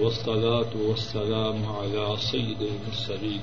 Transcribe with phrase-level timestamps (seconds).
[0.00, 3.40] والصلاة والسلام على سيد المرسلين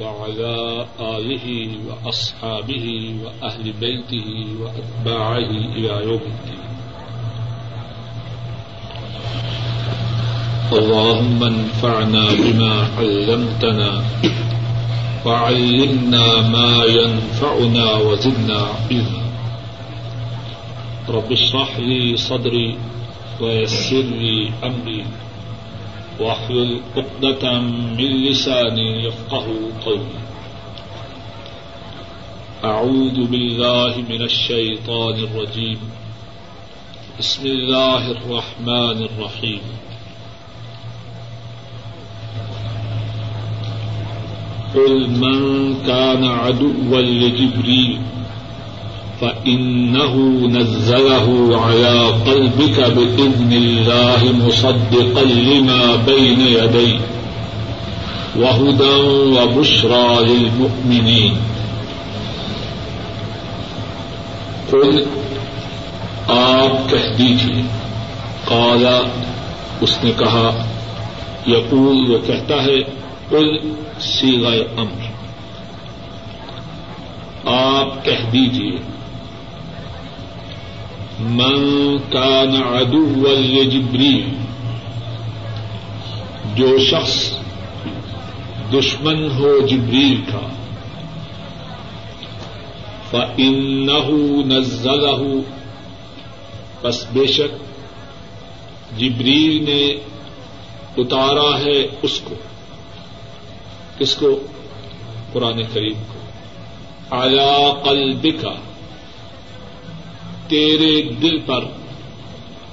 [0.00, 1.46] وعلى آله
[1.88, 6.68] وأصحابه وأهل بيته وأتباعه إلى يوم الدين.
[10.72, 14.04] اللهم انفعنا بما علمتنا
[15.26, 18.60] وعلمنا ما ينفعنا وزدنا
[18.90, 19.24] علما.
[21.08, 22.78] رب اشرح لي صدري
[23.40, 25.04] ويسر لي أمري
[26.20, 29.46] واحلل عقدة من لساني يفقه
[29.84, 30.18] قولي.
[32.64, 35.78] أعوذ بالله من الشيطان الرجيم.
[37.18, 39.60] بسم الله الرحمن الرحيم.
[44.74, 45.40] قل من
[45.86, 48.00] كان عدوا لجبريل
[49.20, 50.14] فإنه
[50.46, 56.98] نزله على قلبك بإذن الله مصدقا لما بين يديه
[58.36, 58.94] وهدى
[59.38, 61.34] وبشرى للمؤمنين.
[64.70, 65.04] قل
[66.28, 67.62] آپ کہہ دیجیے
[68.44, 69.00] قالا
[69.80, 70.64] اس نے کہا،
[71.46, 72.78] یقول وہ کہتا ہے،
[73.28, 73.58] قل
[74.00, 75.08] سیغ امر
[77.44, 78.97] آپ کہہ دیجیے
[81.20, 84.34] من کان عدو جبریل
[86.54, 87.32] جو شخص
[88.72, 90.48] دشمن ہو جبریل کا،
[93.10, 95.40] فَإِنَّهُ نَزَّلَهُ
[96.80, 97.54] پس بے شک
[98.98, 99.94] جبریل نے
[100.96, 102.34] اتارا ہے اس کو۔
[103.98, 104.40] کس کو؟
[105.32, 106.18] قرآن کریم کو۔
[107.10, 108.54] آیا قلبکا
[110.48, 111.64] تیرے دل پر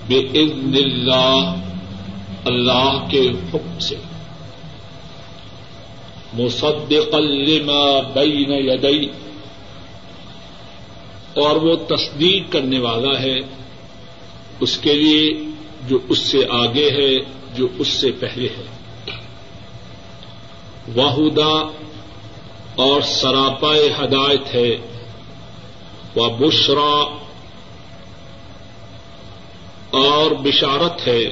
[0.08, 1.56] بے عزن اللہ
[2.46, 3.96] اللہ کے حکم سے۔
[6.34, 9.06] مصدقا لما بین یدئی
[11.36, 13.40] اور وہ تصدیق کرنے والا ہے
[14.60, 15.34] اس کے لیے
[15.88, 17.18] جو اس سے آگے ہے،
[17.56, 18.66] جو اس سے پہلے ہے۔
[20.96, 21.72] واہدا
[22.76, 24.78] اور سراپائے ہدایت ہے۔
[26.16, 27.18] وہ بشرا
[29.96, 31.24] اور بشارت ہے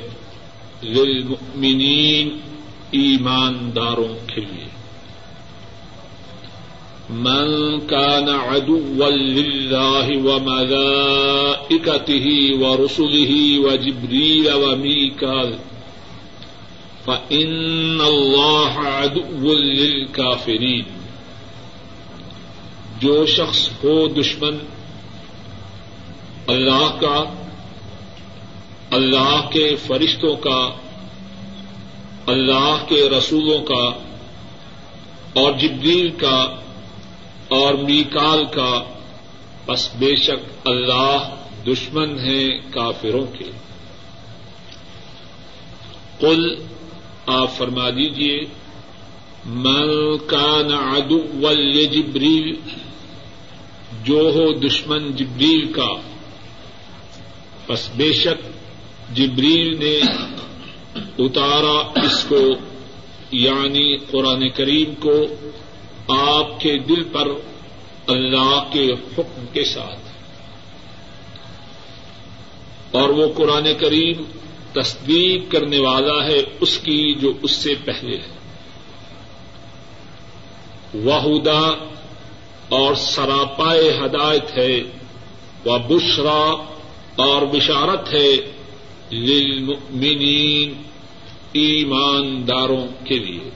[0.83, 2.39] للمؤمنین
[2.91, 4.73] ایمانداروں کے لیے۔
[7.09, 10.65] من كان عدوا لله وملائكته
[12.59, 15.55] ورسله وجبريل وميكال
[17.05, 20.83] فإن الله عدو للكافرين۔
[22.99, 24.57] جو شخص ہو دشمن،
[26.47, 27.33] اللہ کا
[28.93, 30.69] اللہ کے فرشتوں کا،
[32.27, 34.03] اللہ کے رسولوں کا،
[35.33, 36.55] اور جبریل کا،
[37.47, 38.83] اور میکال کا۔
[39.65, 41.35] بس بے شک اللہ
[41.67, 43.51] دشمن ہے کافروں کے۔
[46.19, 46.55] قل
[47.25, 48.41] آپ فرما دیجیے
[49.45, 51.19] من کان عدو
[51.85, 52.55] جبریل
[54.03, 55.89] جو ہو دشمن جبریل کا۔
[57.69, 58.52] بس بے شک
[59.11, 59.99] جبریل نے
[61.19, 62.39] اتارا اس کو
[63.31, 65.25] یعنی قرآن کریم کو
[66.13, 67.27] آپ کے دل پر
[68.07, 69.99] اللہ کے حکم کے ساتھ۔
[72.95, 74.23] اور وہ قرآن کریم
[74.73, 78.33] تصدیق کرنے والا ہے اس کی جو اس سے پہلے ہے۔
[81.03, 81.89] واہدا
[82.69, 84.83] اور سراپائے ہدایت ہے۔
[85.65, 86.63] وہ بشرا
[87.15, 88.52] اور بشارت ہے۔
[89.13, 90.73] للمؤمنین
[91.53, 93.49] ایمانداروں کے لیے۔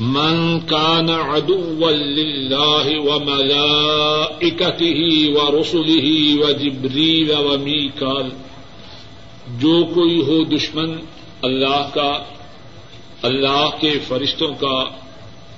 [0.00, 3.78] من كان عدوا لله وملائكته
[5.34, 6.06] ورسله
[6.40, 8.28] وجبريل وميكال
[9.60, 10.96] جو کوئی ہو دشمن
[11.42, 12.24] اللہ کا،
[13.22, 14.84] اللہ کے فرشتوں کا،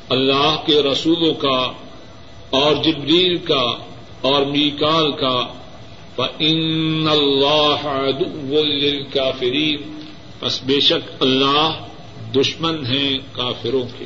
[0.08, 1.72] اللہ کے رسولوں کا،
[2.50, 3.64] اور جبریل کا،
[4.20, 5.46] اور میکال کا
[6.16, 10.00] فإن الله عدو للكافرين۔
[10.40, 11.84] پس بے شک اللہ
[12.40, 14.04] دشمن ہیں کافروں کے۔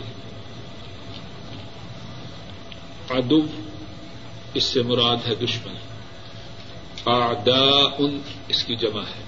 [3.10, 3.38] ادو
[4.54, 5.74] اس سے مراد ہے دشمن۔
[7.04, 8.04] آدا
[8.48, 9.22] اس کی جمع ہے۔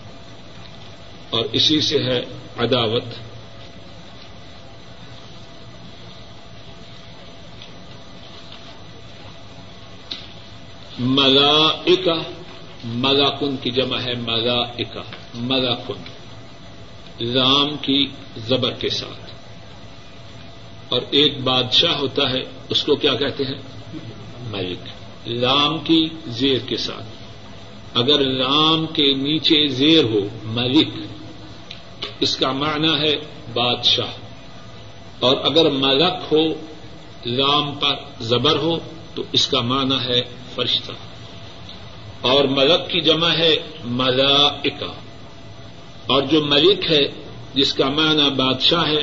[1.31, 2.21] اور اسی سے ہے
[2.59, 3.05] عداوت۔
[10.99, 12.42] ملائکہ
[12.85, 15.03] ملا کن کی جمع ہے ملا اکا
[15.35, 16.01] ملا کن
[17.21, 18.07] لام کی
[18.37, 19.31] زبر کے ساتھ۔
[20.89, 23.59] اور ایک بادشاہ ہوتا ہے، اس کو کیا کہتے ہیں؟
[24.47, 24.89] ملک۔
[25.29, 27.05] لام کی زیر کے ساتھ۔
[27.95, 30.89] اگر لام کے نیچے زیر ہو، ملک،
[32.21, 33.17] اس کا معنی ہے
[33.55, 34.11] بادشاہ۔
[35.21, 36.55] اور اگر ملک ہو،
[37.27, 38.79] لام پر زبر ہو،
[39.15, 40.23] تو اس کا معنی ہے
[40.55, 40.93] فرشتہ۔
[42.23, 44.93] اور ملک کی جمع ہے ملائکہ۔
[46.07, 47.09] اور جو ملک ہے،
[47.55, 49.03] جس کا معنی بادشاہ ہے،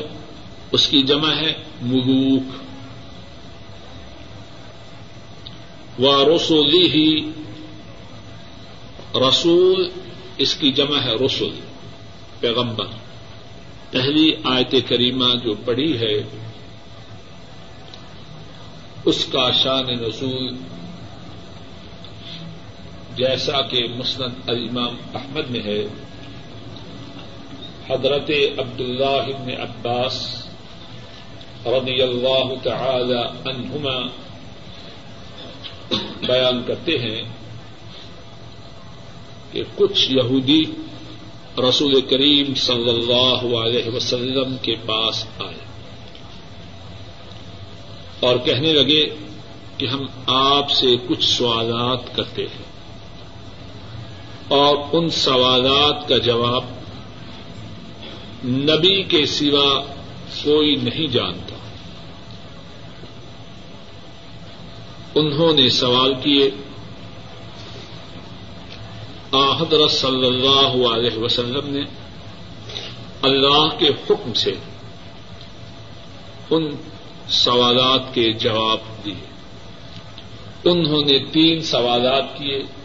[0.71, 2.43] اس کی جمع ہے ملوک۔
[6.01, 7.29] و رسولی ہی
[9.15, 9.89] رسول،
[10.37, 11.55] اس کی جمع ہے رسول،
[12.39, 12.85] پیغمبر۔
[13.91, 16.23] پہلی آیت کریمہ جو پڑھی ہے،
[19.05, 20.78] اس کا شان نزول
[23.19, 25.87] جیسا کہ مسند الامام احمد میں ہے،
[27.89, 30.45] حضرت عبد اللہ عباس
[31.65, 34.07] رضی اللہ تعالی عنہما
[36.27, 37.21] بیان کرتے ہیں
[39.51, 40.63] کہ کچھ یہودی
[41.69, 45.65] رسول کریم صلی اللہ علیہ وسلم کے پاس آئے
[48.19, 49.15] اور کہنے لگے
[49.77, 52.68] کہ ہم آپ سے کچھ سوالات کرتے ہیں۔
[54.49, 56.63] اور ان سوالات کا جواب
[58.45, 59.81] نبی کے سوا
[60.43, 61.55] کوئی نہیں جانتا۔
[65.15, 66.49] انہوں نے سوال کیے۔
[69.31, 71.81] حضرت صلی اللہ علیہ وسلم نے
[73.21, 74.51] اللہ کے حکم سے
[76.49, 76.71] ان
[77.29, 79.29] سوالات کے جواب دیے۔
[80.69, 82.78] انہوں نے تین سوالات کیے۔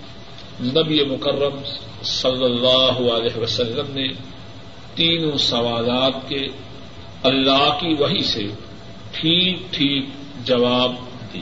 [0.60, 1.58] نبی مکرم
[2.02, 4.08] صلی اللہ علیہ وسلم نے
[4.94, 6.46] تینوں سوالات کے
[7.22, 8.46] اللہ کی وحی سے
[9.12, 10.04] ٹھیک ٹھیک
[10.44, 10.92] جواب
[11.32, 11.40] دی۔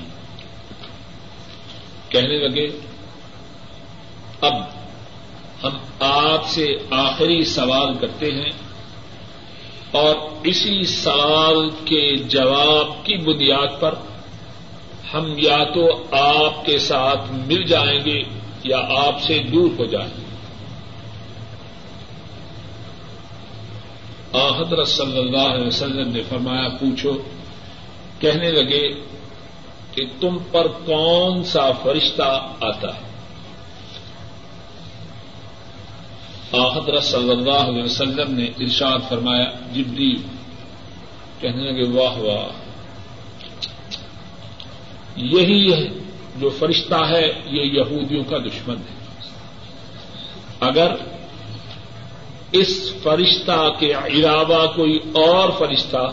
[2.09, 2.69] کہنے لگے،
[4.41, 4.53] اب
[5.65, 8.51] ہم آپ سے آخری سوال کرتے ہیں
[9.91, 13.95] اور اسی سوال کے جواب کی بنیاد پر
[15.15, 20.11] ہم یا تو آپ کے ساتھ مل جائیں گے یا آپ سے دور ہو جائیں
[20.17, 20.33] گے
[24.35, 27.23] حضرت صلی اللہ علیہ وسلم نے فرمایا، پوچھو۔
[28.19, 28.95] کہنے لگے
[29.93, 33.13] کہ تم پر کون سا فرشتہ آتا ہے؟
[36.53, 40.15] حضرت صلی اللہ علیہ وسلم نے ارشاد فرمایا جبری
[41.41, 42.47] کہنے لگے، واہ واہ۔
[45.17, 46.02] یہی ہے۔
[46.37, 49.03] جو فرشتہ ہے، یہ یہودیوں کا دشمن ہے۔
[50.61, 50.95] اگر
[52.53, 56.09] اس فرشتہ کے علاوہ کوئی اور فرشتہ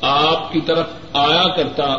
[0.00, 1.96] آپ کی طرف آیا کرتا،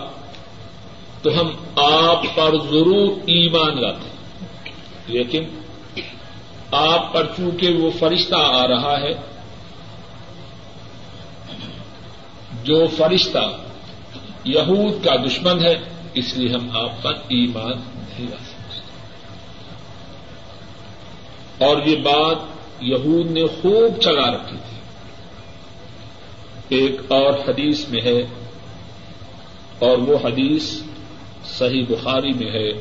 [1.22, 4.10] تو ہم آپ پر ضرور ایمان لاتے۔
[5.08, 5.44] لیکن
[6.72, 9.14] آپ پر چونکہ وہ فرشتہ آ رہا ہے،
[12.64, 13.58] جو فرشتہ
[14.44, 18.80] یہود کا دشمن ہے اس لیے ہم آپ پر ایمان نہیں لا سکتے۔
[21.66, 22.38] اور یہ بات
[22.80, 24.76] یہود نے خوب چلا رکھی تھی۔
[26.78, 28.20] ایک اور حدیث میں ہے
[29.80, 30.82] اور وہ حدیث
[31.46, 32.72] صحیح بخاری میں ہے۔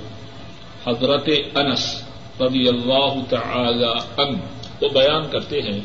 [0.87, 2.02] حضرت انس
[2.40, 4.38] رضی اللہ تعالی عنہ
[4.80, 5.80] وہ بیان کرتے ہیں۔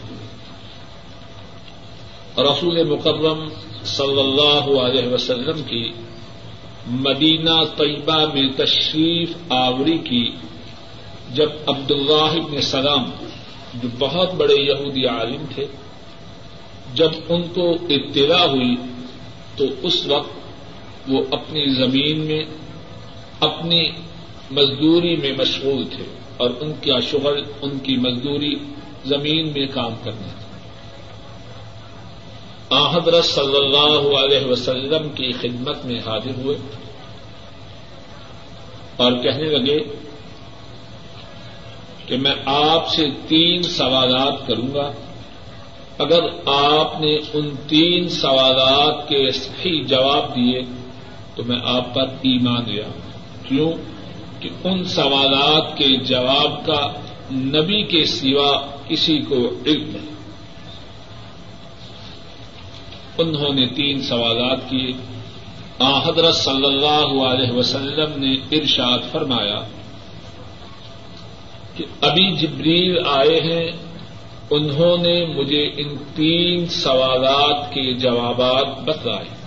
[2.37, 3.49] رسول مقرم
[3.83, 5.91] صلی اللہ علیہ وسلم کی
[6.89, 10.29] مدینہ طیبہ میں تشریف آوری کی
[11.33, 13.03] جب عبد اللہ سلام،
[13.73, 15.65] جو بہت بڑے یہودی عالم تھے،
[16.93, 18.75] جب ان کو اطلاع ہوئی،
[19.57, 22.43] تو اس وقت وہ اپنی زمین میں،
[23.39, 23.89] اپنی
[24.51, 26.03] مزدوری میں مشغول تھے
[26.37, 28.55] اور ان کا شغل، ان کی مزدوری
[29.05, 30.38] زمین میں کام کرنا تھا
[32.71, 36.57] حضرت صلی اللہ علیہ وسلم کی خدمت میں حاضر ہوئے
[38.97, 39.79] اور کہنے لگے
[42.05, 44.91] کہ میں آپ سے تین سوالات کروں گا۔
[45.97, 50.61] اگر آپ نے ان تین سوالات کے صحیح جواب دیے
[51.35, 52.83] تو میں آپ پر ایمان لیا۔
[53.47, 53.71] کیوں؟
[54.39, 56.87] کہ ان سوالات کے جواب کا
[57.31, 60.18] نبی کے سوا کسی کو علم نہیں۔
[63.19, 64.91] انہوں نے تین سوالات کیے۔
[65.79, 69.59] آ، حضرت صلی اللہ علیہ وسلم نے ارشاد فرمایا
[71.75, 73.71] کہ ابھی جبریل آئے ہیں،
[74.49, 79.39] انہوں نے مجھے ان تین سوالات کے جوابات بتلائے۔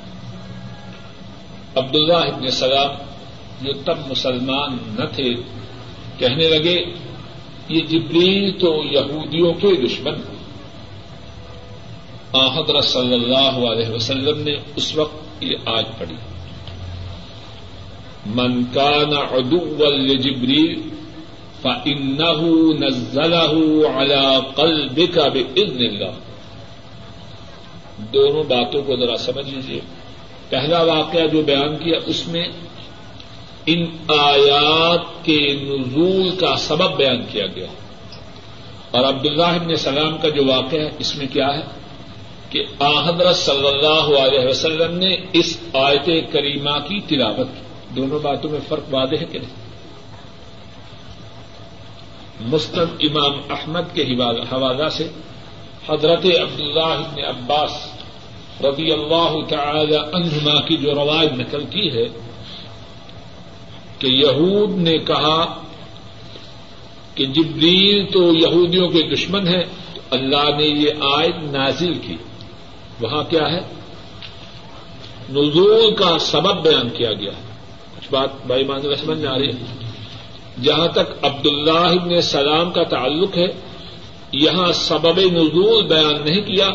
[1.75, 3.03] عبداللہ ابن سلام
[3.63, 5.35] جو تب مسلمان نہ تھے،
[6.19, 6.85] کہنے لگے،
[7.69, 10.42] یہ جبریل تو یہودیوں کے دشمن ہیں۔
[12.39, 16.15] حضرت صلی اللہ علیہ وسلم نے اس وقت یہ آج پڑھی۔
[18.27, 20.89] من کان عدوا لجبریل
[21.63, 23.63] فإنه نزله
[23.95, 26.13] على قلبك بإذن اللہ۔
[28.13, 29.81] دونوں باتوں کو ذرا سمجھ لیجیے
[30.49, 32.45] پہلا واقعہ جو بیان کیا، اس میں
[33.67, 37.67] ان آیات کے نزول کا سبب بیان کیا گیا۔
[38.91, 41.82] اور عبداللہ ابن سلام کا جو واقعہ ہے، اس میں کیا ہے؟
[42.53, 42.65] کہ
[43.05, 48.59] حضرت صلی اللہ علیہ وسلم نے اس آیت کریمہ کی تلاوت کی۔ دونوں باتوں میں
[48.69, 49.63] فرق واضح ہے کہ نہیں؟
[52.41, 54.03] مستد امام احمد کے
[54.53, 55.09] حوالہ سے
[55.89, 57.71] حضرت عبداللہ ابن عباس
[58.65, 62.05] رضی اللہ تعالی عنہما کی جو روایت نقل کی ہے
[63.99, 65.63] کہ یہود نے کہا
[67.15, 72.17] کہ جبریل تو یہودیوں کے دشمن ہے تو اللہ نے یہ آیت نازل کی۔
[73.03, 73.61] وہاں کیا ہے؟
[75.29, 77.53] نزول کا سبب بیان کیا گیا۔ ہے
[77.97, 79.91] کچھ بات بائی مان سمجھ میں آ رہی ہے۔
[80.63, 83.47] جہاں تک عبد اللہ سلام کا تعلق ہے،
[84.33, 86.71] یہاں سبب نزول بیان نہیں کیا۔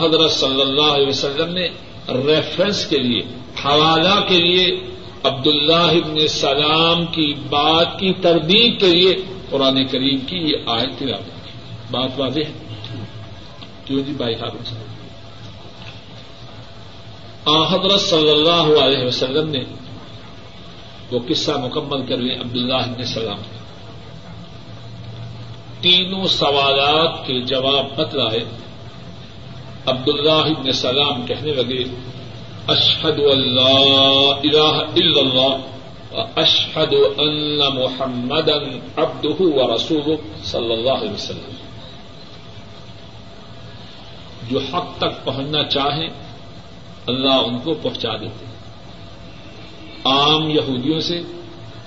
[0.00, 1.68] حضرت صلی اللہ علیہ وسلم نے
[2.08, 3.22] ریفرنس کے لیے،
[3.64, 4.80] حوالہ کے لیے
[5.22, 9.14] عبد اللہ سلام کی بات کی تردید کے لیے
[9.50, 11.50] قرآن کریم کی یہ آیت تلاوت کی۔
[11.90, 12.52] بات واضح ہے؟
[13.84, 14.95] کیوں جی بھائی ہارون صاحب؟
[17.48, 19.64] حضرت صلی اللہ علیہ وسلم نے
[21.10, 23.38] وہ قصہ مکمل کر لیا عبد اللہ سلام
[25.80, 28.44] تینوں سوالات کے جواب بتلائے
[29.86, 31.84] عبد اللہ سلام کہنے لگے
[32.66, 35.56] اشحد اللہ الہ الا اللہ
[36.36, 38.48] اشحد ان محمد
[38.96, 41.56] ابد و رسول صلی اللہ علیہ وسلم۔
[44.50, 46.25] جو حق تک پہنچنا چاہیں
[47.06, 48.46] اللہ ان کو پہنچا دیتے
[50.04, 51.22] عام یہودیوں سے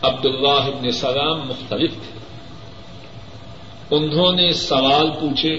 [0.02, 2.20] عبد اللہ سلام مختلف تھے۔
[3.96, 5.56] انہوں نے سوال پوچھے،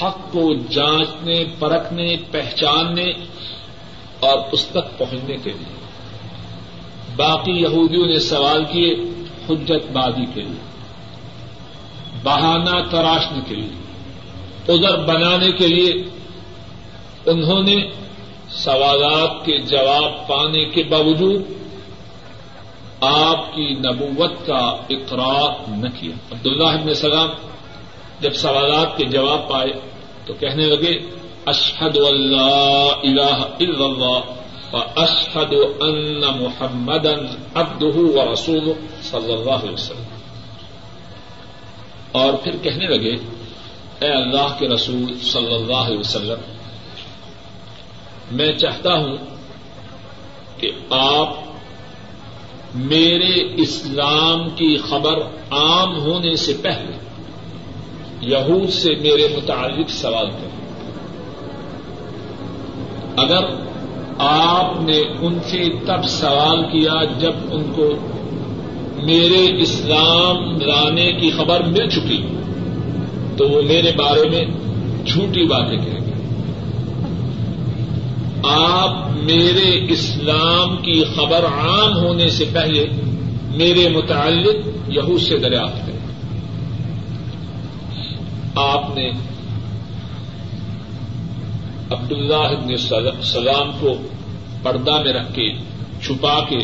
[0.00, 3.12] حق کو جانچنے، پرکھنے، پہچاننے
[4.20, 5.74] اور اس تک پہنچنے کے لیے۔
[7.16, 8.94] باقی یہودیوں نے سوال کیے
[9.48, 10.62] حجت بازی کے لیے،
[12.22, 13.70] بہانہ تراشنے کے لیے
[14.68, 16.21] ادھر بنانے کے لیے۔
[17.26, 17.76] انہوں نے
[18.50, 21.42] سوالات کے جواب پانے کے باوجود
[23.00, 27.28] آپ کی نبوت کا اقرار نہ کیا۔ عبداللہ ابن سلام
[28.20, 29.72] جب سوالات کے جواب پائے
[30.26, 30.98] تو کہنے لگے
[31.46, 34.20] اشحد اللہ الہ الا اللہ
[34.72, 37.06] و اشحد ان محمد
[37.54, 40.04] ابدہ و رسول صلی اللہ علیہ وسلم.
[42.12, 43.16] اور پھر کہنے لگے،
[44.00, 46.40] اے اللہ کے رسول صلی اللہ علیہ وسلم
[48.32, 49.16] میں چاہتا ہوں
[50.58, 51.34] کہ آپ
[52.74, 55.18] میرے اسلام کی خبر
[55.50, 56.92] عام ہونے سے پہلے
[58.20, 60.52] یہود سے میرے متعلق سوال کریں۔
[63.16, 63.44] اگر
[64.18, 67.88] آپ نے ان سے تب سوال کیا جب ان کو
[69.02, 72.26] میرے اسلام لانے کی خبر مل چکی
[73.36, 74.44] تو وہ میرے بارے میں
[75.06, 76.01] جھوٹی باتیں کہیں۔
[78.44, 82.86] آپ میرے اسلام کی خبر عام ہونے سے پہلے
[83.56, 85.98] میرے متعلق یہود سے دریافت کریں۔
[88.54, 89.10] آپ نے
[91.90, 93.94] عبداللہ سلام کو
[94.62, 95.54] پردہ میں رکھ کے
[96.02, 96.58] چھپا کے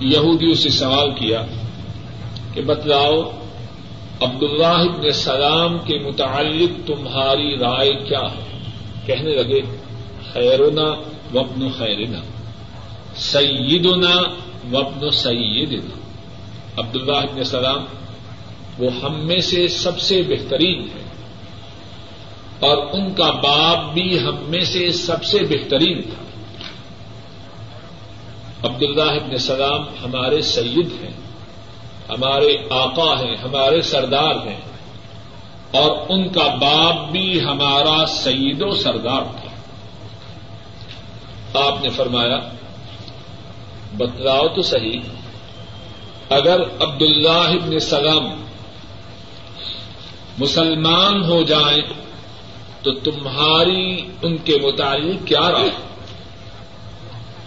[0.00, 1.44] یہودیوں سے سوال کیا
[2.54, 3.30] کہ بتلاؤ،
[4.20, 8.58] عبداللہ ابن سلام کے متعلق تمہاری رائے کیا ہے؟
[9.06, 9.79] کہنے لگے
[10.32, 10.86] خیرنا
[11.34, 12.18] وبن خیرنا.
[13.16, 14.16] سیدنا
[14.72, 16.00] وبن سیدنا.
[16.76, 17.84] عبداللہ ابن سلام
[18.78, 21.02] وہ ہم میں سے سب سے بہترین ہے
[22.60, 26.20] اور ان کا باپ بھی ہم میں سے سب سے بہترین تھا۔
[28.68, 31.10] عبداللہ ابن سلام ہمارے سید ہیں،
[32.08, 34.60] ہمارے آقا ہیں، ہمارے سردار ہیں
[35.70, 39.39] اور ان کا باپ بھی ہمارا سعید و سردار تھا۔
[41.54, 42.38] آپ نے فرمایا،
[43.96, 45.00] بتلاؤ تو صحیح،
[46.28, 48.44] اگر عبد اللہ ابن سلام
[50.38, 51.82] مسلمان ہو جائیں
[52.82, 55.70] تو تمہاری ان کے متعلق کیا رائے؟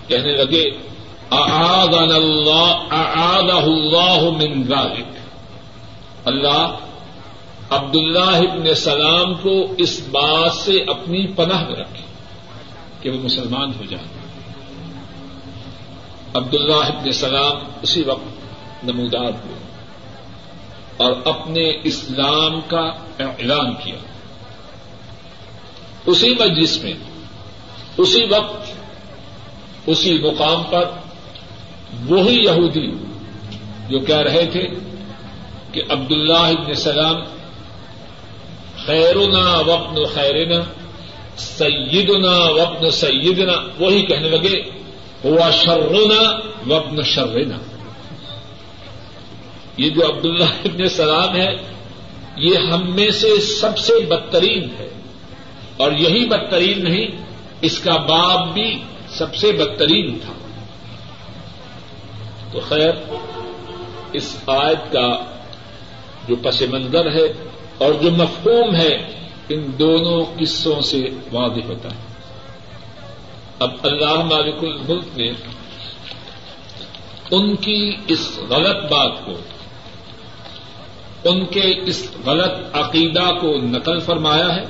[0.08, 0.70] کہنے لگے
[1.30, 1.96] اللہ
[3.66, 5.20] اللہ من ذلك
[6.26, 6.78] اللہ
[7.70, 12.13] عبد اللہ ابن سلام کو اس بات سے اپنی پناہ میں رکھے۔
[13.04, 14.08] کہ وہ مسلمان ہو جائیں۔
[16.34, 19.60] عبد اللہ ابن سلام اسی وقت نمودار ہوئے
[20.98, 22.84] اور اپنے اسلام کا
[23.20, 23.96] اعلان کیا۔
[26.06, 26.94] اسی مجلس میں،
[27.98, 28.72] اسی وقت،
[29.86, 30.90] اسی مقام پر
[32.08, 32.92] وہی یہودی
[33.90, 34.68] جو کہہ رہے تھے
[35.72, 37.16] کہ عبد اللہ ابن سلام
[38.86, 40.83] خیرنا وپن خیرنا۔
[41.38, 44.62] سیدنا وپن سیدنا، وہی کہنے لگے،
[45.24, 47.58] ہوا شرنا وپن شرنا.
[49.78, 51.56] یہ جو عبد اللہ ابن سلام ہے،
[52.38, 54.90] یہ ہم میں سے سب سے بدترین ہے۔
[55.78, 57.08] اور یہی بدترین نہیں،
[57.62, 60.34] اس کا باپ بھی سب سے بدترین تھا۔
[62.52, 62.92] تو خیر،
[64.14, 65.24] اس آیت کا
[66.28, 67.48] جو پس منظر ہے
[67.78, 72.00] اور جو مفہوم ہے ان دونوں قصوں سے واضح ہوتا ہے۔
[73.60, 75.32] اب اللہ مالک الملک نے
[77.32, 79.32] ان کی اس غلط بات کو،
[81.30, 84.66] ان کے اس غلط عقیدہ کو نقل فرمایا ہے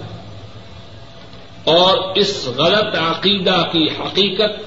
[1.63, 4.63] اور اس غلط عقیدہ کی حقیقت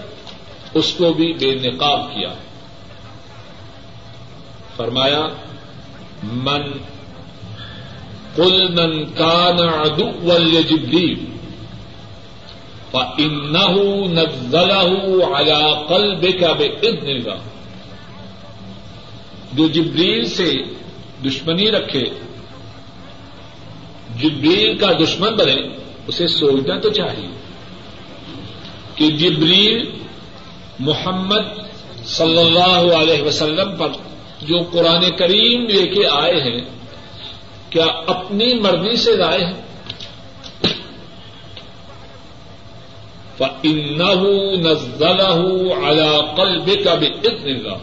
[0.75, 2.47] اس کو بھی بے نقاب کیا ہے۔
[4.77, 5.23] فرمایا،
[6.23, 6.63] من
[8.37, 10.11] کل من کان ادو
[10.69, 11.19] جبریل
[12.93, 13.75] فإنه
[14.09, 17.39] نزله على قلبك بإذن الله.
[19.53, 20.53] جو جبریل سے
[21.25, 22.05] دشمنی رکھے
[24.21, 25.57] جبریل کا دشمن بنے،
[26.07, 27.29] اسے سوچنا تو چاہیے
[28.95, 29.91] کہ جبریل
[30.79, 31.45] محمد
[32.05, 33.89] صلی اللہ علیہ وسلم پر
[34.43, 36.61] جو قرآن کریم لے کے آئے ہیں
[37.77, 39.55] کیا اپنی مرضی سے لائے ہیں
[43.39, 47.79] فَإِنَّهُ نَزَّلَهُ عَلَى قَلْبِكَ بِإِذْنِ اللَّهِ۔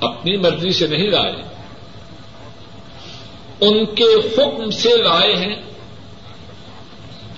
[0.00, 1.32] اپنی مرضی سے نہیں لائے
[3.60, 5.56] ان کے حکم سے لائے ہیں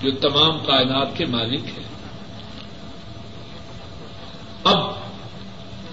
[0.02, 1.84] جو تمام کائنات کے مالک ہیں۔
[4.64, 4.78] اب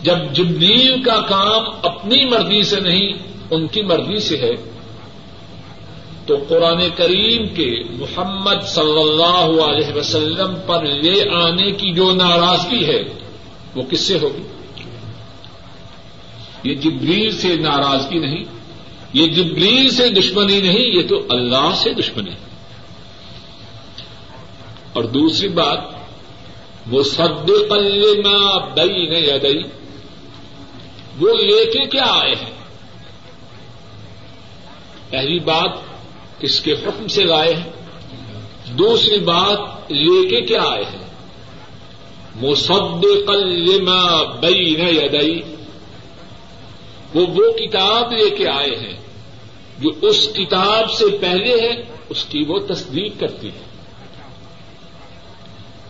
[0.02, 4.52] جب جبریل کا کام اپنی مرضی سے نہیں ان کی مرضی سے ہے،
[6.26, 12.86] تو قرآن کریم کے محمد صلی اللہ علیہ وسلم پر لے آنے کی جو ناراضگی
[12.86, 13.02] ہے،
[13.76, 14.44] وہ کس سے ہوگی؟
[16.64, 18.44] یہ جبریل سے ناراضگی نہیں،
[19.14, 22.36] یہ جبریل سے دشمنی نہیں، یہ تو اللہ سے دشمنی
[24.94, 25.80] اور دوسری بات،
[26.92, 29.64] وہ سد قلما دئی نہیں ادئی
[31.20, 32.61] وہ لے کے کیا آئے ہیں؟
[35.12, 35.72] پہلی بات
[36.42, 37.72] کس کے حکم سے لائے ہیں،
[38.74, 41.02] دوسری بات لے کے کیا آئے ہیں؟
[43.42, 45.42] لما بین یدئی
[47.14, 49.00] وہ وہ کتاب لے کے آئے ہیں
[49.80, 53.72] جو اس کتاب سے پہلے ہے، اس کی وہ تصدیق کرتی ہے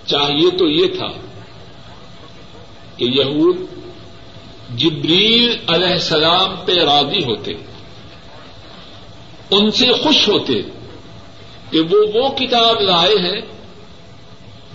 [0.06, 1.08] چاہیے تو یہ تھا
[2.98, 3.56] کہ یہود
[4.76, 7.54] جبریل علیہ السلام پہ راضی ہوتے۔
[9.52, 10.62] ان سے خوش ہوتے
[11.72, 13.42] کہ وہ وہ کتاب لائے ہیں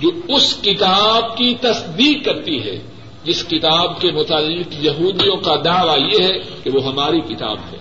[0.00, 2.82] جو اس کتاب کی تصدیق کرتی ہے،
[3.24, 7.76] جس کتاب کے متعلق یہودیوں کا دعوی یہ ہے کہ وہ ہماری کتاب ہے۔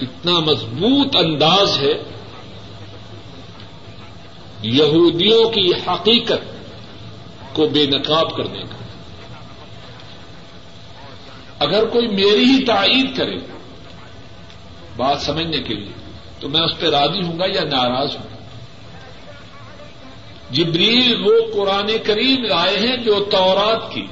[0.00, 1.92] کتنا مضبوط انداز ہے
[4.62, 6.66] یہودیوں کی حقیقت
[7.52, 8.76] کو بے نقاب کرنے کا۔
[11.58, 13.57] اگر کوئی میری ہی تائید کرے
[14.98, 15.92] بات سمجھنے کے لیے
[16.40, 18.36] تو میں اس پہ راضی ہوں گا یا ناراض ہوں گا؟
[20.50, 24.06] جبریل وہ قرآن کریم لائے ہیں جو تورات کی،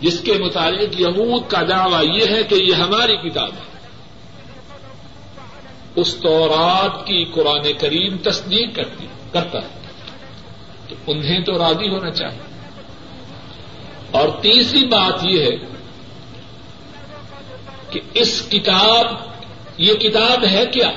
[0.00, 3.70] جس کے متعلق یہود کا دعوی یہ ہے کہ یہ ہماری کتاب ہے۔
[5.96, 9.80] اس تورات کی قرآن کریم تصدیق کرتی، کرتا ہے۔
[10.88, 12.70] تو انہیں تو راضی ہونا چاہیے۔
[14.10, 15.69] اور تیسری بات یہ ہے
[17.90, 19.06] کہ اس کتاب،
[19.78, 20.88] یہ کتاب ہے کیا؟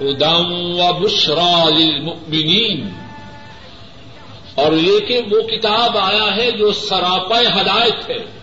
[0.00, 2.88] ادام و بشرا للمؤمنین۔
[4.54, 8.40] اور یہ کہ وہ کتاب آیا ہے جو سراپا ہدایت ہے،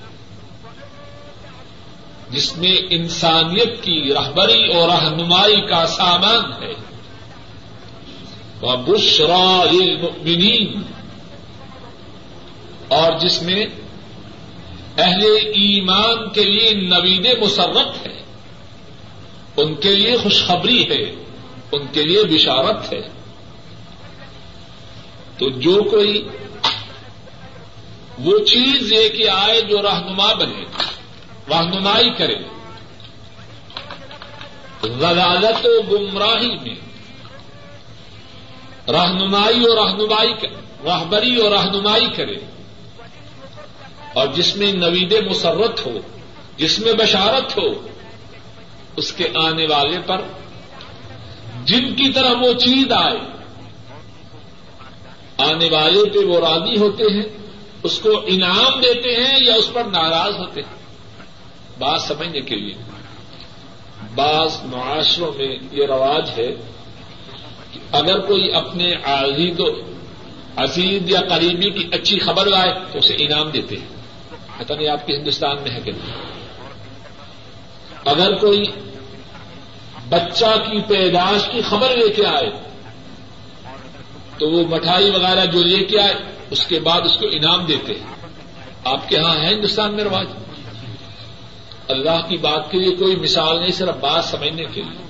[2.30, 6.74] جس میں انسانیت کی رہبری اور رہنمائی کا سامان ہے۔
[8.62, 10.82] وہ بشرا المؤمنین
[12.88, 13.66] اور جس میں
[14.98, 18.24] اہل ایمان کے لیے نوید مسرت ہے۔
[19.58, 21.24] ان کے لیے خوشخبری ہے۔
[21.72, 23.00] ان کے لیے بشارت ہے۔
[25.38, 26.28] تو جو کوئی
[28.18, 30.64] وہ چیز لے کے آئے جو رہنما بنے،
[31.50, 32.36] رہنمائی کرے۔
[34.84, 36.76] غلالت و گمراہی میں۔
[38.92, 40.34] رہنمائی اور رہنمائی
[40.84, 42.57] رہبری اور رہنمائی کرے۔
[44.18, 46.00] اور جس میں نوید مسرت ہو،
[46.58, 47.88] جس میں بشارت ہو،
[48.96, 50.22] اس کے آنے والے پر
[51.66, 53.20] جن کی طرح وہ چیز آئے،
[55.38, 57.38] آنے والے پہ وہ راضی ہوتے ہیں،
[57.84, 60.78] اس کو انعام دیتے ہیں یا اس پر ناراض ہوتے ہیں۔
[61.80, 62.74] بات سمجھنے کے لیے،
[64.16, 66.52] بعض معاشروں میں یہ رواج ہے
[67.74, 69.66] کہ اگر کوئی اپنے عزیز و
[70.56, 73.97] عزیز یا قریبی کی اچھی خبر لائے تو اسے انعام دیتے ہیں۔
[74.58, 76.16] پتہ نہیں آپ کے ہندوستان میں ہے کہ نہیں۔
[78.06, 78.64] اگر کوئی
[80.10, 82.50] بچہ کی پیدائش کی خبر لے کے آئے،
[84.38, 86.14] تو وہ مٹھائی وغیرہ جو لے کے آئے،
[86.50, 88.16] اس کے بعد اس کو انعام دیتے ہیں۔
[88.84, 90.28] آپ کے ہاں ہے ہندوستان میں رواج؟
[91.88, 95.08] اللہ کی بات کے لیے کوئی مثال نہیں، صرف بات سمجھنے کے لیے۔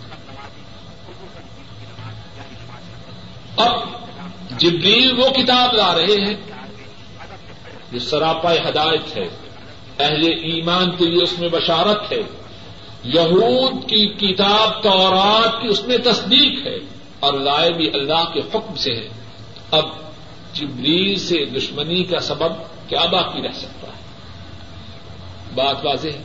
[3.58, 3.76] اب
[4.58, 6.36] جبریل وہ کتاب لا رہے ہیں
[7.92, 9.28] جو سراپا ہدایت ہے،
[10.00, 12.22] اہل ایمان کے لیے اس میں بشارت ہے۔
[13.04, 16.78] یہود کی کتاب تورات کی اس میں تصدیق ہے
[17.20, 19.08] اور لائے بھی اللہ کے حکم سے ہے۔
[19.72, 19.86] اب
[20.54, 22.52] جبریل سے دشمنی کا سبب
[22.90, 24.02] کیا باقی رہ سکتا ہے؟
[25.56, 26.22] بات واضح ہے۔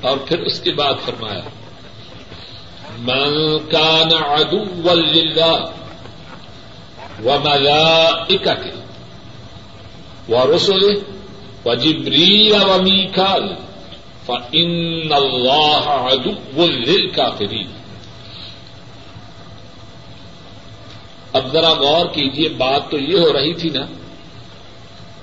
[0.00, 1.40] اور پھر اس کے بعد فرمایا،
[2.98, 5.64] من کان عدوا للہ
[7.24, 7.38] و
[10.28, 10.94] ورسله
[11.64, 13.54] وجبريل وميكال
[14.26, 17.66] فإن الله عدو للكافرين.
[21.32, 23.84] اب ذرا غور کیجیے بات تو یہ ہو رہی تھی نا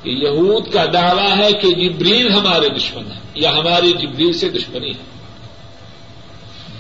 [0.04, 4.90] کہ یہود کا دعویٰ ہے کہ جبریل ہمارے دشمن ہے یا ہماری جبریل سے دشمنی
[4.90, 5.14] ہے۔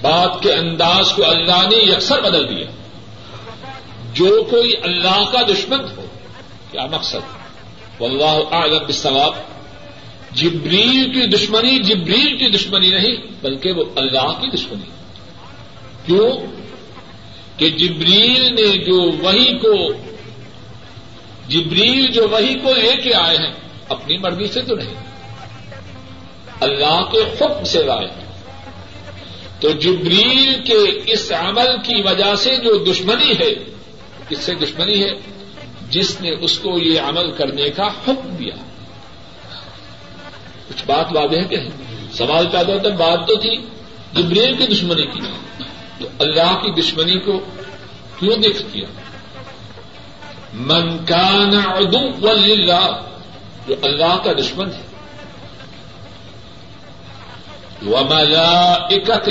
[0.01, 2.65] بات کے انداز کو اللہ نے یکسر بدل دیا۔
[4.13, 6.05] جو کوئی اللہ کا دشمن ہو،
[6.71, 7.42] کیا مقصد؟
[7.99, 9.33] واللہ اعلم بالصواب۔
[10.31, 14.89] جبریل کی دشمنی جبریل کی دشمنی نہیں، بلکہ وہ اللہ کی دشمنی۔
[16.05, 16.29] کیوں؟
[17.57, 19.87] کہ جبریل نے جو وہی کو،
[21.47, 23.53] جبریل جو وہی کو لے کے آئے ہیں،
[23.89, 24.93] اپنی مرضی سے تو نہیں۔
[26.59, 28.07] اللہ کے حکم سے لائے
[29.59, 33.53] تو جبریل کے اس عمل کی وجہ سے جو دشمنی ہے
[34.29, 35.32] کس سے دشمنی ہے۔
[35.93, 38.55] جس نے اس کو یہ عمل کرنے کا حکم دیا۔
[40.69, 41.57] کچھ بات واضح ہے کہ
[42.11, 43.57] سوال پیدا ہوتا بات تو تھی
[44.13, 45.19] جبریل کی دشمنی کی۔
[45.99, 47.45] تو اللہ کی دشمنی کو
[48.19, 48.85] کیوں دیکھ کیا؟
[50.53, 52.27] من کان عدو
[53.67, 54.81] جو اللہ کا دشمن ہے۔
[57.85, 59.29] وہ ملائکت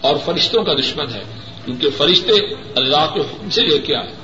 [0.00, 1.22] اور فرشتوں کا دشمن ہے،
[1.64, 2.32] کیونکہ فرشتے
[2.76, 4.14] اللہ کے حکم سے لے کے آئے۔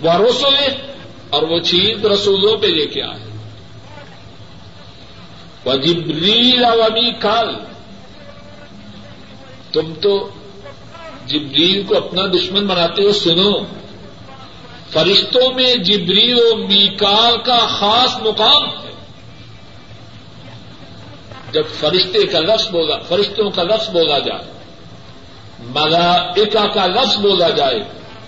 [0.00, 0.89] وہ رسولے
[1.30, 3.30] اور وہ چیز رسولوں پہ لے کے آئے۔
[5.64, 6.82] وہ جبریل و
[7.20, 7.54] کال
[9.72, 10.28] تم تو
[11.26, 13.52] جبریل کو اپنا دشمن بناتے ہو، سنو۔
[14.90, 18.90] فرشتوں میں جبریل و میکال کا خاص مقام ہے۔
[21.52, 24.52] جب فرشتے کا لفظ بولا، فرشتوں کا لفظ بولا جائے،
[25.58, 27.80] ملائکہ کا لفظ بولا جائے،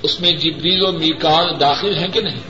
[0.03, 2.41] اس میں جبریل و میکال داخل ہیں کہ نہیں؟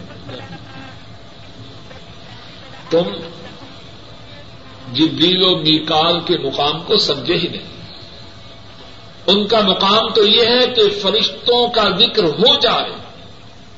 [2.92, 3.18] تم
[4.92, 7.82] جبریل و میکال کے مقام کو سمجھے ہی نہیں۔
[9.26, 12.90] ان کا مقام تو یہ ہے کہ فرشتوں کا ذکر ہو جائے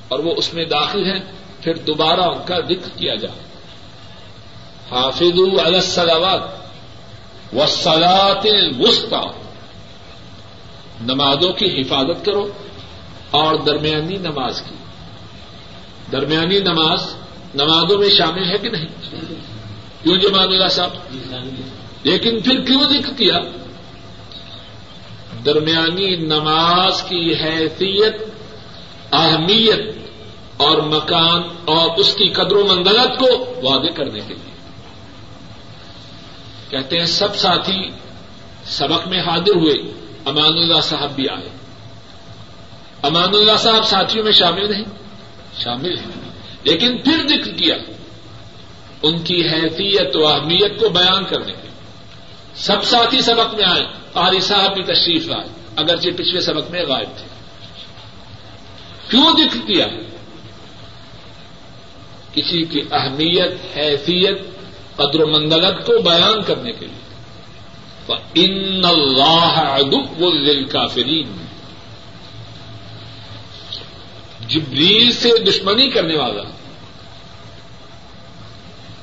[0.08, 1.20] اور وہ اس میں داخل ہیں،
[1.60, 3.44] پھر دوبارہ ان کا ذکر کیا جائے۔
[4.90, 6.42] حافظ السلاوات
[7.54, 8.46] و سلاط
[8.78, 9.40] وسطی
[11.00, 12.48] نمازوں کی حفاظت کرو
[13.30, 14.74] اور درمیانی نماز کی۔
[16.12, 17.16] درمیانی نماز
[17.54, 18.86] نمازوں میں شامل ہے کہ نہیں؟
[20.02, 20.90] کیوں جمال اللہ صاحب؟
[22.02, 23.40] لیکن پھر کیوں ذکر کیا؟
[25.44, 28.16] درمیانی نماز کی حیثیت،
[29.12, 29.96] اہمیت
[30.56, 34.54] اور مکان اور اس کی قدر و منزلت کو واضح کرنے کے لیے۔
[36.70, 37.90] کہتے ہیں، سب ساتھی
[38.64, 39.74] سبق میں حاضر ہوئے،
[40.24, 41.48] امان اللہ صاحب بھی آئے۔
[43.02, 44.84] امان اللہ صاحب ساتھیوں میں شامل نہیں
[45.58, 46.23] شامل ہیں۔
[46.64, 47.74] لیکن پھر ذکر کیا
[49.02, 51.68] ان کی حیثیت و اہمیت کو بیان کرنے کے
[52.54, 57.18] سب ساتھی سبق میں آئے، قاری صاحب بھی تشریف لائے، اگرچہ پچھلے سبق میں غائب
[57.18, 57.26] تھے۔
[59.08, 59.86] کیوں ذکر کیا؟
[62.34, 64.42] کسی کی اہمیت، حیثیت،
[64.96, 67.04] قدر و مندلت کو بیان کرنے کے لیے۔
[68.34, 71.43] ان اللہ ادب للکافرین
[74.48, 76.42] جبریل سے دشمنی کرنے والا،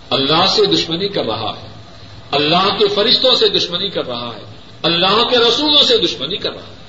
[0.10, 1.68] اللہ سے دشمنی کر رہا ہے،
[2.32, 4.44] اللہ کے فرشتوں سے دشمنی کر رہا ہے،
[4.84, 6.82] اللہ کے رسولوں سے دشمنی کر رہا ہے۔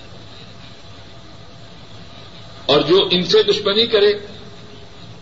[2.66, 4.14] اور جو ان سے دشمنی کرے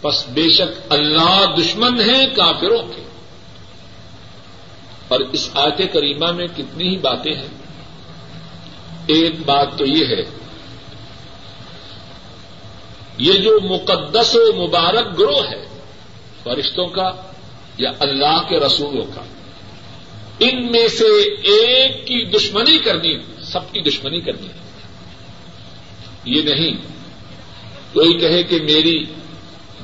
[0.03, 3.03] بس بے شک اللہ دشمن ہے کافروں کے۔
[5.09, 7.49] اور اس آیت کریمہ میں کتنی ہی باتیں ہیں۔
[9.07, 10.23] ایک بات تو یہ ہے
[13.21, 15.81] یہ جو مقدس و مبارک گروہ ہے،
[16.43, 17.13] فرشتوں کا
[17.79, 19.23] یا اللہ کے رسولوں کا،
[20.39, 21.05] ان میں سے
[21.43, 24.47] ایک کی دشمنی کرنی، سب کی دشمنی کرنی
[26.25, 26.73] یہ نہیں۔
[27.93, 29.05] کوئی کہے کہ میری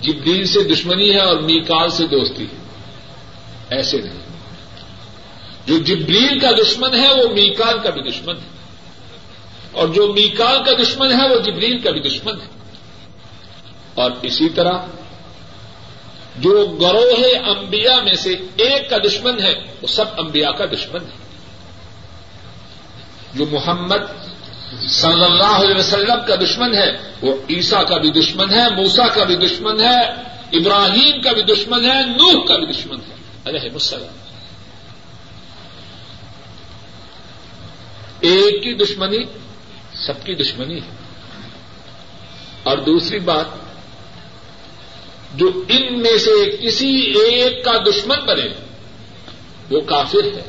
[0.01, 2.57] جبریل سے دشمنی ہے اور میکال سے دوستی ہے۔
[3.71, 4.21] ایسے نہیں۔
[5.67, 8.49] جو جبریل کا دشمن ہے، وہ میکال کا بھی دشمن ہے۔
[9.73, 12.57] اور جو میکال کا دشمن ہے، وہ جبریل کا بھی دشمن ہے۔
[13.97, 14.79] اور اسی طرح
[16.37, 21.27] جو گروہ انبیاء میں سے ایک کا دشمن ہے، وہ سب انبیاء کا دشمن ہے۔
[23.35, 24.29] جو محمد
[24.89, 29.25] صلی اللہ علیہ وسلم کا دشمن ہے، وہ عیسا کا بھی دشمن ہے موسا کا
[29.25, 30.01] بھی دشمن ہے،
[30.53, 33.15] ابراہیم کا بھی دشمن ہے، نوح کا بھی دشمن ہے۔
[33.47, 34.17] ارے مسلم
[38.21, 39.19] ایک کی دشمنی،
[40.07, 40.89] سب کی دشمنی ہے۔
[42.63, 43.66] اور دوسری بات
[45.37, 48.49] جو ان میں سے کسی ایک کا دشمن بنے،
[49.71, 50.43] وہ کافر ہے۔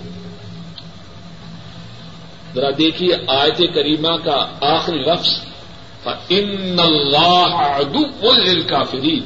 [2.56, 5.48] ذرا دیکھیے آیت کریمہ کا آخری لفظ
[6.30, 8.04] ان اللہ ادو
[8.68, 9.20] کافری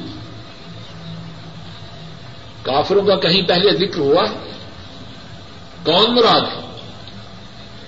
[2.62, 4.50] کافروں کا کہیں پہلے ذکر ہوا ہے۔
[5.84, 6.76] کون مراد ہے؟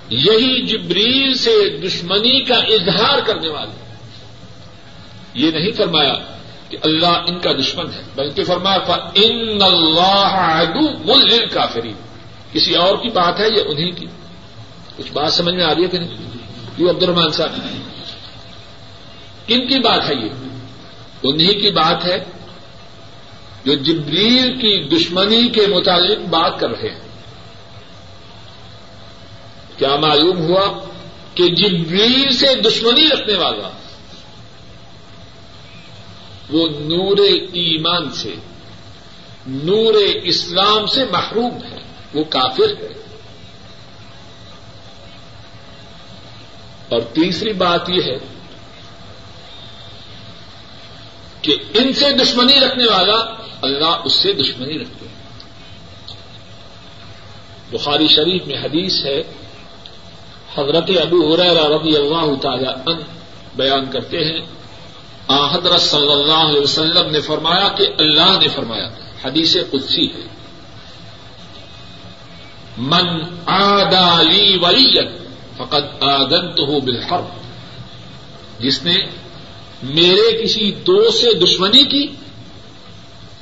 [0.09, 3.95] یہی جبریل سے دشمنی کا اظہار کرنے والے۔
[5.35, 6.15] یہ نہیں فرمایا
[6.77, 11.93] کہ اللہ ان کا دشمن ہے۔ بلکہ فرمایا ان اللہ ادو مل کافری
[12.53, 14.07] کسی اور کی بات ہے یہ انہیں کی؟
[14.97, 16.17] کچھ بات سمجھ میں آ رہی ہے کہ نہیں؟
[16.79, 17.51] یہ عبد الرحمان صاحب۔
[19.47, 20.29] کن کی بات ہے یہ؟
[21.23, 22.25] انہیں کی بات ہے
[23.65, 27.01] جو جبریل کی دشمنی کے متعلق بات کر رہے ہیں۔
[29.77, 30.79] کیا معلوم ہوا
[31.35, 33.71] کہ جبریل سے دشمنی رکھنے والا
[36.51, 37.17] وہ نور
[37.53, 38.35] ایمان سے،
[39.47, 41.79] نور اسلام سے محروم ہے،
[42.15, 42.89] وہ کافر ہے۔
[46.89, 48.19] اور تیسری بات یہ ہے
[51.43, 55.15] کہ ان سے دشمنی رکھنے والا اللہ اس سے دشمنی رکھتے ہیں۔
[57.71, 59.21] بخاری شریف میں حدیث ہے،
[60.57, 62.99] حضرت ابو حریر رضی اللہ تعالی ان
[63.57, 64.47] بیان کرتے ہیں
[65.29, 68.89] حضرت صلی اللہ علیہ وسلم نے فرمایا کہ اللہ نے فرمایا
[69.25, 70.27] حدیث قدسی ہے۔
[72.79, 73.07] من
[73.47, 75.09] آدالی ولیت
[75.57, 77.29] فقط آدن تو ہو
[78.59, 78.95] جس نے
[79.83, 82.07] میرے کسی دوست سے دشمنی کی،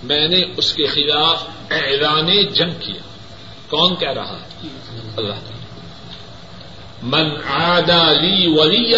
[0.03, 3.03] میں نے اس کے خلاف اعلان جنگ کیا۔
[3.71, 4.67] کون کہہ رہا ہے؟
[5.17, 5.35] اللہ
[7.03, 8.95] من آدا لی ولی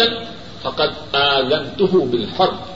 [0.61, 2.74] فقط آدن تو بالحرب۔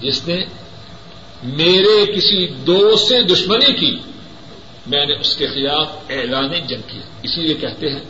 [0.00, 0.36] جس نے
[1.42, 3.98] میرے کسی دوست سے دشمنی کی،
[4.86, 8.00] میں نے اس کے خلاف اعلان جنگ کیا۔ اسی لیے کہتے ہیں،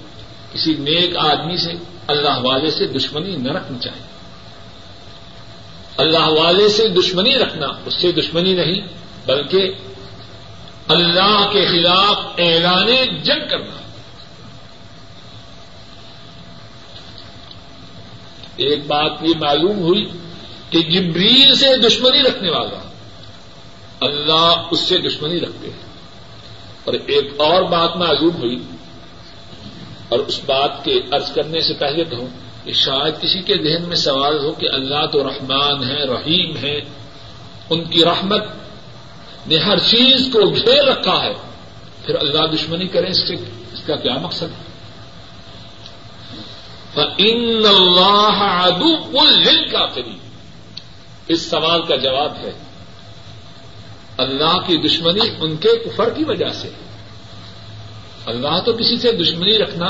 [0.53, 1.73] کسی نیک آدمی سے
[2.07, 4.03] اللہ والے سے دشمنی نہ رکھنی چاہیے۔
[5.97, 8.81] اللہ والے سے دشمنی رکھنا، اس سے دشمنی نہیں،
[9.27, 9.73] بلکہ
[10.89, 13.81] اللہ کے خلاف اعلان جنگ کرنا۔
[18.57, 20.07] ایک بات یہ معلوم ہوئی
[20.71, 22.91] کہ جبریل سے دشمنی رکھنے والا
[24.01, 25.91] اللہ اس سے دشمنی رکھتے ہیں۔
[26.85, 28.59] اور ایک اور بات معلوم ہوئی
[30.09, 32.27] اور اس بات کے ارض کرنے سے پہلے کہوں
[32.65, 36.77] کہ شاید کسی کے ذہن میں سوال ہو کہ اللہ تو رحمان ہے، رحیم ہے،
[37.71, 38.45] ان کی رحمت
[39.47, 41.33] نے ہر چیز کو گھیر رکھا ہے،
[42.07, 43.35] پھر اللہ دشمنی کریں، اس سے
[43.73, 44.71] اس کا کیا مقصد؟ ہے
[47.19, 49.87] ان اللہ ادو لل کا
[51.31, 52.53] اس سوال کا جواب ہے،
[54.19, 56.69] اللہ کی دشمنی ان کے کفر کی وجہ سے
[58.27, 59.87] اللہ تو کسی سے دشمنی رکھنا،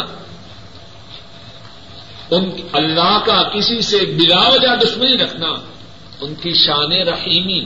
[2.31, 5.48] ان اللہ کا کسی سے بلا وجہ دشمنی رکھنا
[6.20, 7.64] ان کی شان رحیمی،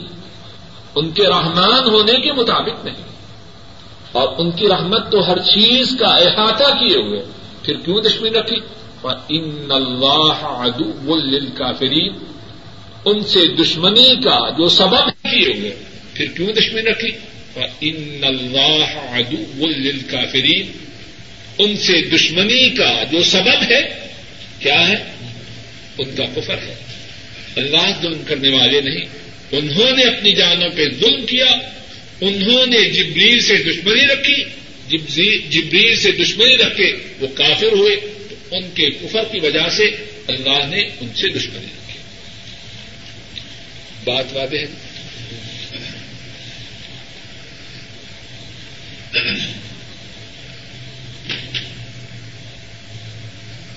[0.95, 3.03] ان کے رحمان ہونے کے مطابق نہیں۔
[4.11, 7.25] اور ان کی رحمت تو ہر چیز کا احاطہ کیے ہوئے،
[7.63, 8.57] پھر کیوں دشمنی رکھی؟
[9.01, 12.13] اور ان اللہ ادو للکافرین
[13.05, 15.75] ان سے دشمنی کا جو سبب کیے ہوئے
[16.13, 17.11] پھر کیوں دشمنی رکھی؟
[17.53, 20.71] اور ان اللہ ادو للکافرین
[21.57, 24.09] ان سے دشمنی کا جو سبب ہے،
[24.59, 24.95] کیا ہے؟
[25.97, 26.75] ان کا کفر ہے۔
[27.55, 29.05] اللہ ظلم کرنے والے نہیں۔
[29.51, 31.45] انہوں نے اپنی جانوں پہ ظلم کیا۔
[32.21, 34.43] انہوں نے جبریل سے دشمنی رکھی۔
[35.49, 37.95] جبریل سے دشمنی رکھ کے وہ کافر ہوئے۔
[38.29, 39.83] تو ان کے کفر کی وجہ سے
[40.27, 41.84] اللہ نے ان سے دشمنی رکھی۔
[44.05, 44.65] بات واضح ہے؟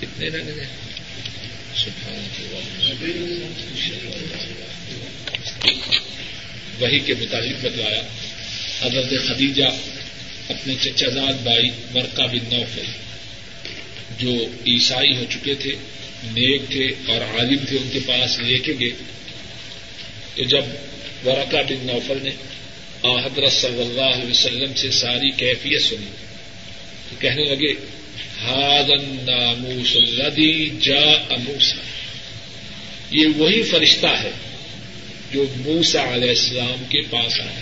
[0.02, 0.48] اتنے رنگ
[6.78, 8.02] وہی کے متعلق بتلایا،
[8.82, 9.64] حضرت خدیجہ
[10.48, 12.84] اپنے چچا زاد بھائی ورکا بن نوفل
[14.18, 15.74] جو عیسائی ہو چکے تھے،
[16.22, 18.90] نیک تھے اور عالم تھے ان کے پاس لے کے گئے۔
[20.38, 20.64] تو جب
[21.27, 22.31] ورکا بن نوفل نے
[23.03, 26.11] حضرت صلی اللہ علیہ وسلم سے ساری کیفیت سنی
[27.11, 27.72] تو کہنے لگے
[28.42, 31.77] ہاضن ناموس الدی جا اموسا
[33.11, 34.31] یہ وہی فرشتہ ہے
[35.33, 37.61] جو موسا علیہ السلام کے پاس آیا۔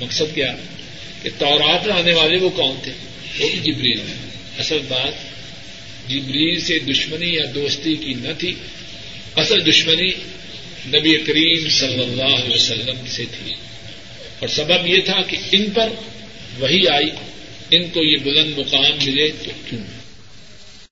[0.00, 0.54] مقصد کیا؟
[1.22, 2.92] کہ تورات لانے والے وہ کون تھے؟
[3.38, 4.00] وہ بھی جبریل
[4.58, 5.14] اصل بات
[6.10, 8.54] جبریل سے دشمنی یا دوستی کی نہ تھی۔
[9.36, 10.10] اصل دشمنی
[10.86, 13.52] نبی کریم صلی اللہ علیہ وسلم سے تھی۔
[14.38, 15.88] اور سبب یہ تھا کہ ان پر
[16.58, 17.10] وہی آئی،
[17.70, 19.97] ان کو یہ بلند مقام ملے تو کیوں؟